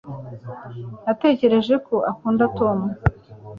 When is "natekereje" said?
1.05-1.75